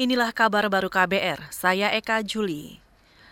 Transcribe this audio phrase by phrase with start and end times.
[0.00, 2.80] Inilah kabar baru KBR, saya Eka Juli.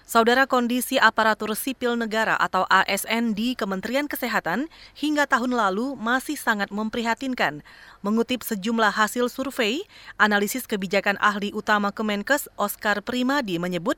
[0.05, 6.69] Saudara kondisi aparatur sipil negara atau ASN di Kementerian Kesehatan hingga tahun lalu masih sangat
[6.69, 7.65] memprihatinkan.
[8.05, 9.89] Mengutip sejumlah hasil survei,
[10.21, 13.97] analisis kebijakan ahli utama Kemenkes Oscar Primadi menyebut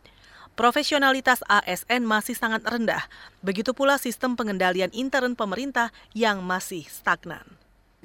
[0.54, 3.02] profesionalitas ASN masih sangat rendah.
[3.42, 7.42] Begitu pula sistem pengendalian intern pemerintah yang masih stagnan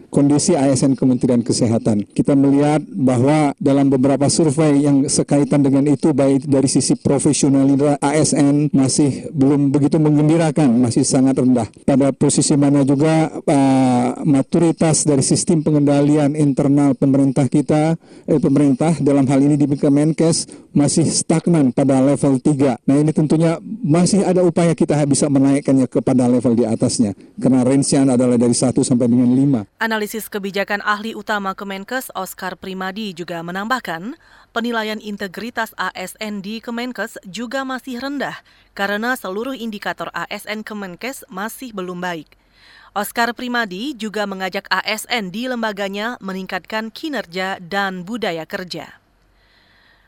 [0.10, 2.08] kondisi ASN Kementerian Kesehatan.
[2.08, 8.72] Kita melihat bahwa dalam beberapa survei yang sekaitan dengan itu baik dari sisi profesionalitas ASN
[8.72, 11.68] masih belum begitu menggembirakan, masih sangat rendah.
[11.84, 19.28] Pada posisi mana juga uh, maturitas dari sistem pengendalian internal pemerintah kita, eh, pemerintah dalam
[19.28, 22.78] hal ini di Kemenkes masih stagnan pada level 3.
[22.86, 27.18] Nah ini tentunya masih ada upaya kita bisa menaikkannya kepada level di atasnya.
[27.38, 29.82] Karena range-nya adalah dari 1 sampai dengan 5.
[29.88, 34.20] Analisis kebijakan ahli utama Kemenkes Oscar Primadi juga menambahkan,
[34.52, 38.36] penilaian integritas ASN di Kemenkes juga masih rendah
[38.76, 42.36] karena seluruh indikator ASN Kemenkes masih belum baik.
[43.00, 49.07] Oscar Primadi juga mengajak ASN di lembaganya meningkatkan kinerja dan budaya kerja.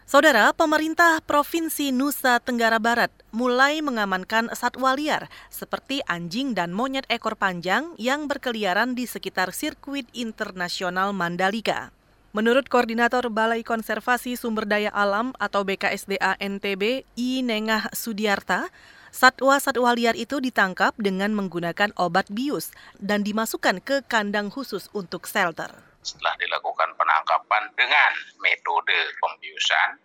[0.10, 7.38] Saudara, pemerintah Provinsi Nusa Tenggara Barat mulai mengamankan satwa liar seperti anjing dan monyet ekor
[7.38, 11.94] panjang yang berkeliaran di sekitar sirkuit internasional Mandalika.
[12.34, 18.74] Menurut Koordinator Balai Konservasi Sumber Daya Alam atau BKSDA NTB, I Nengah Sudiarta,
[19.10, 25.90] satwa-satwa liar itu ditangkap dengan menggunakan obat bius dan dimasukkan ke kandang khusus untuk shelter
[26.04, 30.00] setelah dilakukan penangkapan dengan metode pembiusan.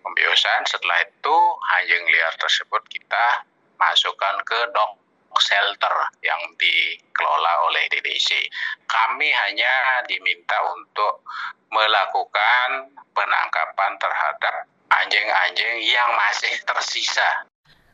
[0.00, 1.36] Pembiusan setelah itu
[1.78, 3.44] anjing liar tersebut kita
[3.76, 4.96] masukkan ke dog
[5.40, 5.94] shelter
[6.24, 8.48] yang dikelola oleh DDC.
[8.88, 11.22] Kami hanya diminta untuk
[11.70, 17.46] melakukan penangkapan terhadap anjing-anjing yang masih tersisa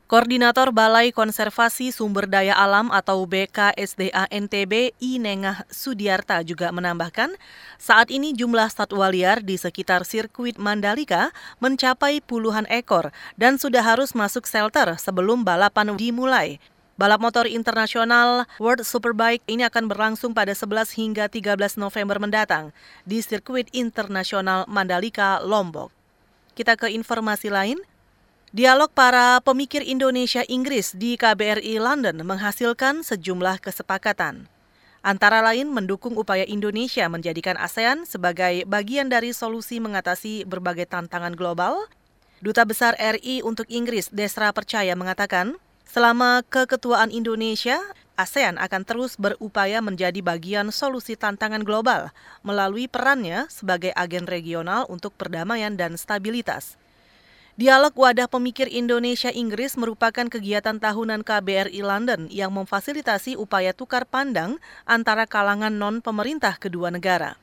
[0.06, 7.34] Koordinator Balai Konservasi Sumber Daya Alam atau BKSDA NTB Inengah Sudiarta juga menambahkan,
[7.75, 14.14] saat ini jumlah satwa liar di sekitar sirkuit Mandalika mencapai puluhan ekor dan sudah harus
[14.14, 16.62] masuk shelter sebelum balapan dimulai.
[16.94, 22.70] Balap motor internasional World Superbike ini akan berlangsung pada 11 hingga 13 November mendatang
[23.02, 25.91] di sirkuit internasional Mandalika, Lombok.
[26.54, 27.82] Kita ke informasi lain.
[28.56, 34.49] Dialog para pemikir Indonesia Inggris di KBRI London menghasilkan sejumlah kesepakatan.
[35.05, 41.84] Antara lain mendukung upaya Indonesia menjadikan ASEAN sebagai bagian dari solusi mengatasi berbagai tantangan global.
[42.41, 47.77] Duta Besar RI untuk Inggris Desra Percaya mengatakan, selama keketuaan Indonesia,
[48.17, 52.09] ASEAN akan terus berupaya menjadi bagian solusi tantangan global
[52.41, 56.81] melalui perannya sebagai agen regional untuk perdamaian dan stabilitas.
[57.56, 64.61] Dialog Wadah Pemikir Indonesia Inggris merupakan kegiatan tahunan KBRI London yang memfasilitasi upaya tukar pandang
[64.84, 67.41] antara kalangan non-pemerintah kedua negara.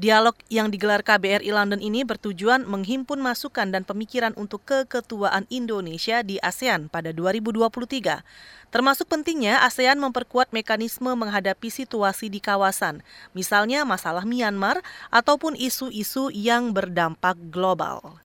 [0.00, 6.40] Dialog yang digelar KBRI London ini bertujuan menghimpun masukan dan pemikiran untuk keketuaan Indonesia di
[6.40, 8.24] ASEAN pada 2023.
[8.72, 13.04] Termasuk pentingnya ASEAN memperkuat mekanisme menghadapi situasi di kawasan,
[13.36, 14.80] misalnya masalah Myanmar
[15.12, 18.24] ataupun isu-isu yang berdampak global.